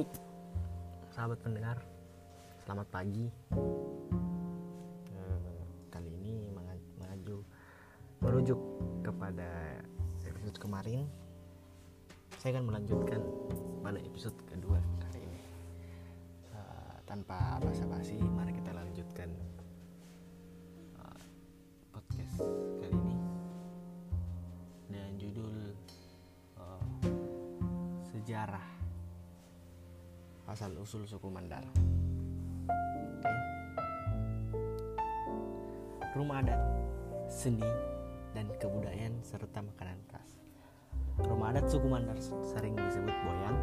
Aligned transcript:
Baik, 0.00 0.16
sahabat 1.12 1.38
pendengar, 1.44 1.76
selamat 2.64 2.88
pagi. 2.88 3.28
Eh, 5.12 5.60
kali 5.92 6.08
ini 6.16 6.40
menga- 6.56 6.88
mengaju 7.04 7.44
merujuk 8.24 8.56
kepada 9.04 9.76
episode 10.24 10.56
kemarin. 10.56 11.04
Saya 12.40 12.56
akan 12.56 12.72
melanjutkan 12.72 13.20
pada 13.84 14.00
episode 14.00 14.40
kedua 14.48 14.80
kali 15.04 15.20
ini. 15.20 15.40
Eh, 16.56 16.96
tanpa 17.04 17.60
basa-basi, 17.60 18.16
mari 18.24 18.56
kita 18.56 18.72
asal 30.60 30.76
usul 30.76 31.08
suku 31.08 31.32
Mandar. 31.32 31.64
Oke. 32.68 33.32
Rumah 36.12 36.44
adat, 36.44 36.60
seni, 37.32 37.64
dan 38.36 38.44
kebudayaan 38.60 39.24
serta 39.24 39.64
makanan 39.64 39.96
khas. 40.12 40.36
Rumah 41.16 41.56
adat 41.56 41.64
suku 41.64 41.88
Mandar 41.88 42.20
sering 42.44 42.76
disebut 42.76 43.16
boyang. 43.24 43.56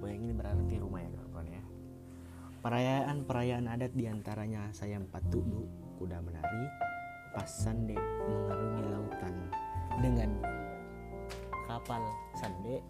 Boyang 0.00 0.24
ini 0.24 0.32
berarti 0.32 0.80
rumah 0.80 1.04
ya 1.04 1.12
kawan 1.12 1.48
ya. 1.52 1.64
Perayaan-perayaan 2.64 3.68
adat 3.68 3.92
di 3.92 4.08
antaranya 4.08 4.72
sayam 4.72 5.12
patudu, 5.12 5.68
kuda 6.00 6.24
menari, 6.24 6.64
pas 7.36 7.52
sande 7.52 8.00
mengarungi 8.00 8.80
lautan 8.96 9.34
dengan 10.00 10.40
kapal 11.68 12.00
sande 12.32 12.80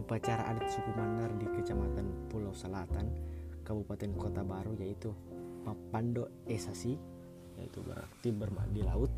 upacara 0.00 0.48
adat 0.48 0.72
suku 0.72 0.90
Mandar 0.96 1.28
di 1.36 1.44
Kecamatan 1.44 2.32
Pulau 2.32 2.56
Selatan, 2.56 3.12
Kabupaten 3.60 4.16
Kota 4.16 4.40
Baru 4.40 4.72
yaitu 4.80 5.12
Papando 5.60 6.32
Esasi, 6.48 6.96
yaitu 7.60 7.84
berarti 7.84 8.32
bermak 8.32 8.64
di 8.72 8.80
laut. 8.80 9.12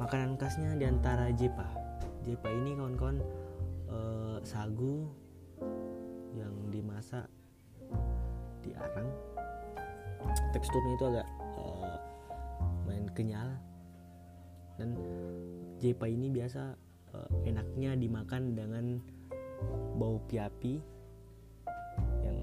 Makanan 0.00 0.40
khasnya 0.40 0.72
di 0.72 0.88
antara 0.88 1.28
jepa. 1.36 1.68
Jepa 2.24 2.48
ini 2.48 2.72
kawan-kawan 2.80 3.20
eh, 3.92 4.38
sagu 4.42 5.04
yang 6.32 6.54
dimasak 6.72 7.28
di 8.64 8.72
arang. 8.72 9.08
Teksturnya 10.56 10.96
itu 10.96 11.04
agak 11.12 11.28
eh, 11.60 11.96
main 12.88 13.04
kenyal 13.12 13.48
dan 14.80 14.96
jepa 15.76 16.08
ini 16.08 16.32
biasa 16.32 16.72
eh, 17.12 17.52
enaknya 17.52 17.98
dimakan 18.00 18.56
dengan 18.56 18.86
bau 19.98 20.22
piapi 20.30 20.78
yang 22.22 22.38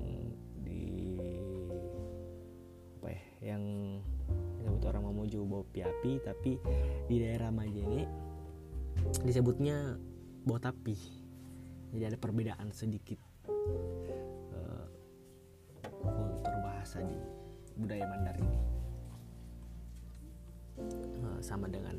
di 0.66 0.84
apa 3.00 3.08
ya 3.12 3.24
yang 3.56 3.64
disebut 4.60 4.82
orang 4.90 5.04
Mamuju 5.08 5.40
bau 5.48 5.64
piapi 5.72 6.20
tapi 6.26 6.60
di 7.08 7.16
daerah 7.22 7.54
Majene 7.54 8.26
disebutnya 9.24 9.98
bau 10.46 10.60
tapi. 10.62 10.96
Jadi 11.96 12.04
ada 12.12 12.18
perbedaan 12.20 12.76
sedikit 12.76 13.18
eh, 13.48 14.86
kultur 16.04 16.56
bahasa 16.60 17.00
di 17.02 17.16
budaya 17.80 18.06
Mandar 18.10 18.36
ini. 18.36 18.60
Eh, 21.24 21.40
sama 21.40 21.72
dengan 21.72 21.96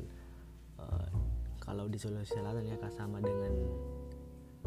eh, 0.77 1.09
kalau 1.57 1.89
di 1.89 1.97
Sulawesi 1.97 2.37
Selatan 2.37 2.69
ya 2.69 2.77
sama 2.93 3.17
dengan 3.19 3.51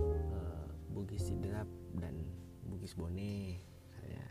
eh, 0.00 0.64
Bugis 0.90 1.28
Sidrap 1.28 1.68
dan 1.96 2.14
Bugis 2.66 2.96
Bone 2.96 3.60
ya. 4.06 4.26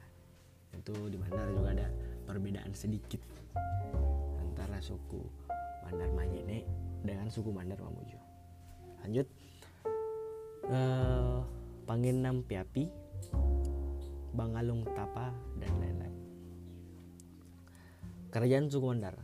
itu 0.75 0.95
di 1.11 1.17
Mandar 1.17 1.49
juga 1.53 1.69
ada 1.75 1.87
perbedaan 2.25 2.71
sedikit 2.73 3.21
antara 4.39 4.81
suku 4.81 5.21
Mandar 5.87 6.09
Majene 6.13 6.65
dengan 7.01 7.27
suku 7.31 7.49
Mandar 7.49 7.79
Mamuju. 7.79 8.19
Lanjut. 9.05 9.27
Eh, 10.69 11.39
Panginam 11.89 12.45
Piapi 12.45 12.85
Bangalung 14.29 14.85
Tapa 14.93 15.33
dan 15.57 15.73
lain-lain. 15.81 16.15
Kerajaan 18.29 18.69
suku 18.69 18.85
Mandar. 18.85 19.17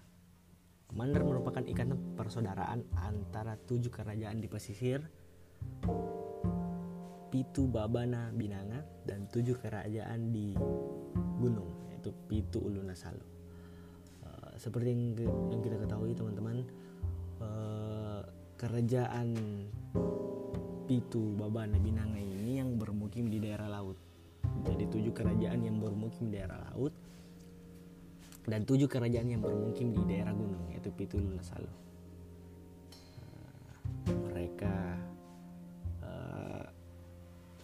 Mandar 0.95 1.21
merupakan 1.27 1.61
ikatan 1.61 2.17
persaudaraan 2.17 2.87
antara 2.97 3.59
tujuh 3.67 3.91
kerajaan 3.91 4.39
di 4.39 4.47
pesisir 4.47 5.03
Pitu 7.35 7.67
Babana 7.67 8.31
Binanga 8.31 8.79
dan 9.03 9.27
tujuh 9.27 9.59
kerajaan 9.59 10.31
di 10.31 10.55
gunung 11.35 11.91
yaitu 11.91 12.15
Pitu 12.31 12.63
Uluna 12.63 12.95
Salo. 12.95 13.19
Eh, 14.23 14.55
seperti 14.55 14.95
yang, 14.95 15.03
yang 15.51 15.59
kita 15.59 15.75
ketahui 15.75 16.15
teman-teman, 16.15 16.63
eh, 17.43 18.21
kerajaan 18.55 19.35
Pitu 20.87 21.35
Babana 21.35 21.75
Binanga 21.75 22.23
ini 22.23 22.63
yang 22.63 22.79
bermukim 22.79 23.27
di 23.27 23.43
daerah 23.43 23.67
laut. 23.67 23.99
Jadi 24.63 24.87
tujuh 24.87 25.11
kerajaan 25.11 25.59
yang 25.59 25.83
bermukim 25.83 26.31
di 26.31 26.39
daerah 26.39 26.71
laut 26.71 26.95
dan 28.47 28.63
tujuh 28.63 28.87
kerajaan 28.87 29.27
yang 29.27 29.43
bermukim 29.43 29.91
di 29.91 29.99
daerah 30.07 30.31
gunung 30.31 30.71
yaitu 30.71 30.87
Pitu 30.95 31.19
Uluna 31.19 31.43
Salo. 31.43 31.67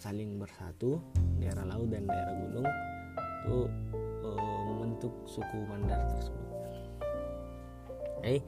Saling 0.01 0.41
bersatu 0.41 0.97
daerah 1.37 1.61
laut 1.69 1.93
dan 1.93 2.09
daerah 2.09 2.33
gunung 2.41 2.65
itu 3.45 3.59
eh, 4.25 4.61
membentuk 4.65 5.13
suku 5.29 5.61
Mandar 5.69 6.01
tersebut. 6.17 6.49
Oke, 8.21 8.41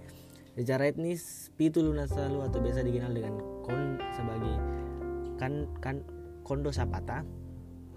secara 0.57 0.89
etnis 0.89 1.53
Pitu 1.53 1.85
Lunasalu 1.85 2.41
atau 2.41 2.57
biasa 2.57 2.81
dikenal 2.81 3.13
dengan 3.13 3.37
Kon 3.61 4.01
sebagai 4.17 4.53
kan 5.37 5.69
kan 5.77 6.01
Kondo 6.41 6.73
Sapata, 6.73 7.21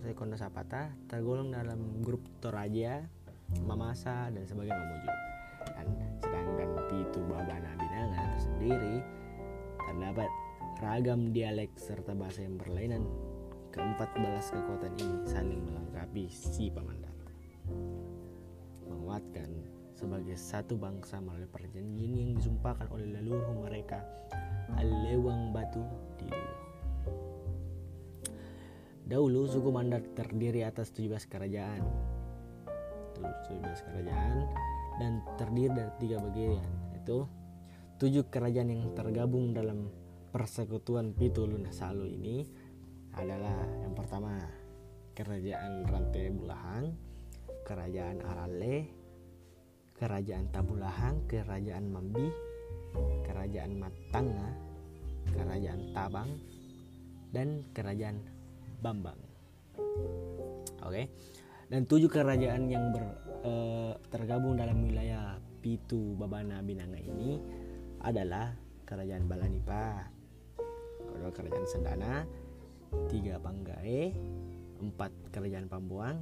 saya 0.01 0.15
Kondo 0.17 0.37
Sapata 0.37 0.93
tergolong 1.09 1.53
dalam 1.53 2.05
grup 2.05 2.23
Toraja, 2.45 3.09
Mamasa 3.65 4.29
dan 4.33 4.45
sebagai 4.45 4.73
Mamuju. 4.73 5.11
Dan 5.67 5.87
sedangkan 6.21 6.71
Pitu 6.93 7.21
Babana 7.25 7.73
Binanga 7.77 8.21
tersendiri 8.37 8.97
terdapat 9.77 10.31
ragam 10.81 11.33
dialek 11.33 11.73
serta 11.77 12.13
bahasa 12.13 12.45
yang 12.45 12.57
berlainan 12.61 13.05
keempat 13.77 14.09
belas 14.17 14.49
kekuatan 14.49 14.93
ini 14.97 15.19
saling 15.29 15.61
melengkapi 15.61 16.33
si 16.33 16.73
Pamandar 16.73 17.13
menguatkan 18.89 19.53
sebagai 19.93 20.37
satu 20.41 20.81
bangsa 20.81 21.21
melalui 21.21 21.49
perjanjian 21.53 22.13
yang 22.17 22.31
disumpahkan 22.41 22.89
oleh 22.89 23.21
leluhur 23.21 23.69
mereka 23.69 24.01
Alewang 24.81 25.53
Batu 25.53 25.85
di 26.17 26.29
Dahulu 29.07 29.47
suku 29.47 29.71
Mandar 29.71 30.03
terdiri 30.03 30.67
atas 30.67 30.91
17 30.91 31.31
kerajaan. 31.31 31.79
Tuh, 33.15 33.23
17 33.23 33.87
kerajaan 33.87 34.51
dan 34.99 35.23
terdiri 35.39 35.71
dari 35.71 35.93
tiga 36.03 36.19
bagian 36.19 36.67
yaitu 36.91 37.23
tujuh 38.03 38.27
kerajaan 38.27 38.67
yang 38.67 38.83
tergabung 38.99 39.55
dalam 39.55 39.95
persekutuan 40.35 41.15
Pitu 41.15 41.47
Lunasalu 41.47 42.19
ini 42.19 42.66
adalah 43.17 43.65
yang 43.81 43.95
pertama 43.97 44.37
kerajaan 45.17 45.89
Rantai 45.89 46.29
Bulahang, 46.37 46.93
kerajaan 47.65 48.21
Arale, 48.21 48.77
kerajaan 49.97 50.53
Tabulahang, 50.53 51.25
kerajaan 51.25 51.89
Mambi, 51.89 52.29
kerajaan 53.25 53.81
Matanga, 53.81 54.49
kerajaan 55.33 55.81
Tabang, 55.97 56.31
dan 57.33 57.65
kerajaan 57.73 58.21
Bambang. 58.85 59.17
Oke. 60.85 61.09
Dan 61.67 61.89
tujuh 61.89 62.13
kerajaan 62.13 62.69
yang 62.71 62.95
ber, 62.95 63.05
eh, 63.43 63.93
tergabung 64.13 64.55
dalam 64.55 64.85
wilayah 64.87 65.41
Pitu 65.65 66.15
Babana 66.15 66.63
Binanga 66.63 67.01
ini 67.01 67.41
adalah 68.05 68.55
kerajaan 68.87 69.27
Balanipa, 69.27 70.07
kerajaan 71.35 71.67
Sendana, 71.67 72.23
tiga 73.09 73.39
Panggae, 73.41 74.13
empat 74.83 75.13
kerajaan 75.33 75.67
Pambuang, 75.71 76.19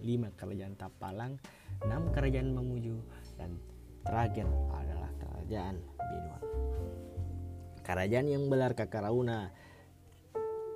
lima 0.00 0.32
kerajaan 0.34 0.74
Tapalang, 0.74 1.36
enam 1.84 2.08
kerajaan 2.12 2.56
Mamuju, 2.56 2.96
dan 3.36 3.60
terakhir 4.04 4.48
adalah 4.72 5.10
kerajaan 5.20 5.76
Binuang. 5.98 6.44
Kerajaan 7.80 8.26
yang 8.30 8.44
belar 8.48 8.72
Kakarauna 8.78 9.50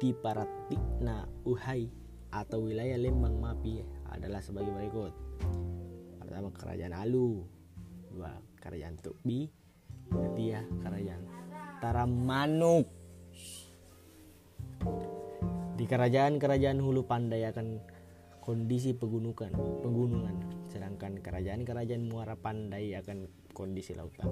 Tiparatikna 0.02 1.30
Uhai 1.46 1.86
atau 2.34 2.66
wilayah 2.66 2.98
Lembang 2.98 3.38
Mapi 3.38 3.80
adalah 4.10 4.42
sebagai 4.42 4.74
berikut. 4.74 5.14
Pertama 6.18 6.50
kerajaan 6.50 6.94
Alu, 6.98 7.46
dua 8.10 8.34
kerajaan 8.58 8.98
Tukbi, 8.98 9.46
ketiga 10.10 10.66
kerajaan 10.82 11.22
Taramanuk. 11.78 12.90
Di 15.84 15.92
kerajaan-kerajaan 15.92 16.80
hulu 16.80 17.04
pandai 17.04 17.44
akan 17.44 17.76
kondisi 18.40 18.96
pegunungan, 18.96 19.52
pegunungan, 19.84 20.64
sedangkan 20.64 21.20
kerajaan-kerajaan 21.20 22.08
muara 22.08 22.40
pandai 22.40 22.96
akan 22.96 23.28
kondisi 23.52 23.92
lautan. 23.92 24.24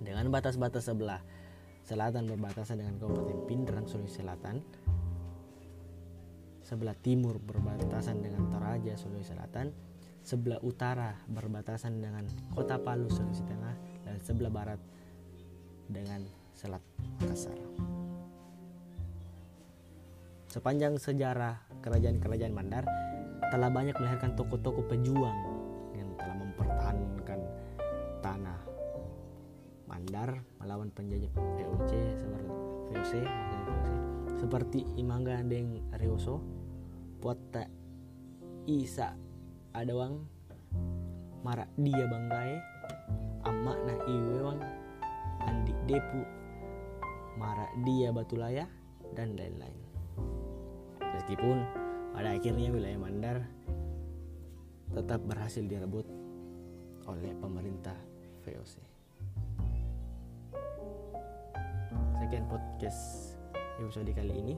Dengan 0.00 0.32
batas-batas 0.32 0.88
sebelah 0.88 1.20
selatan 1.84 2.32
berbatasan 2.32 2.80
dengan 2.80 2.96
Kabupaten 2.96 3.44
Pindrang 3.44 3.84
Sulawesi 3.84 4.24
Selatan, 4.24 4.64
sebelah 6.64 6.96
timur 6.96 7.36
berbatasan 7.36 8.24
dengan 8.24 8.48
Toraja 8.48 8.96
Sulawesi 8.96 9.36
Selatan, 9.36 9.68
sebelah 10.24 10.64
utara 10.64 11.12
berbatasan 11.28 12.00
dengan 12.00 12.24
Kota 12.56 12.80
Palu 12.80 13.12
Sulawesi 13.12 13.44
Tengah 13.44 13.76
dan 14.08 14.16
sebelah 14.24 14.48
barat 14.48 14.80
dengan 15.92 16.24
Selat 16.56 16.80
Makassar. 17.20 17.99
Sepanjang 20.50 20.98
sejarah 20.98 21.62
kerajaan-kerajaan 21.78 22.50
Mandar 22.50 22.82
telah 23.54 23.70
banyak 23.70 23.94
melahirkan 23.94 24.34
tokoh-tokoh 24.34 24.82
pejuang 24.90 25.38
yang 25.94 26.10
telah 26.18 26.36
mempertahankan 26.42 27.40
tanah 28.18 28.58
Mandar 29.86 30.42
melawan 30.58 30.90
penjajah 30.90 31.30
VOC 31.30 31.90
seperti 32.18 32.50
VOC 32.90 33.12
seperti 34.42 34.80
Imangga 34.98 35.38
Deng 35.46 35.86
Rioso, 35.94 36.42
Puata 37.22 37.70
Isa 38.66 39.14
Adawang, 39.70 40.26
Marak 41.46 41.70
Dia 41.78 42.10
Banggai, 42.10 42.58
Amak 43.46 43.78
Na 43.86 43.94
Iwewang, 44.02 44.58
Andi 45.46 45.76
Depu, 45.86 46.26
Marak 47.38 47.70
Dia 47.86 48.10
Batulaya, 48.10 48.66
dan 49.14 49.38
lain-lain. 49.38 49.89
Meskipun 51.20 51.60
pada 52.16 52.32
akhirnya 52.32 52.72
wilayah 52.72 52.96
Mandar 52.96 53.44
tetap 54.88 55.20
berhasil 55.28 55.60
direbut 55.60 56.08
oleh 57.04 57.36
pemerintah 57.36 57.92
VOC. 58.40 58.80
Sekian 62.24 62.48
podcast 62.48 63.36
episode 63.84 64.08
kali 64.16 64.32
ini. 64.32 64.56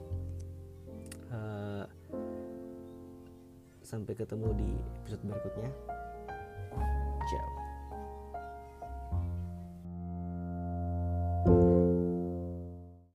Uh, 1.35 1.83
sampai 3.83 4.15
ketemu 4.15 4.55
di 4.55 4.71
episode 5.03 5.23
berikutnya. 5.27 5.71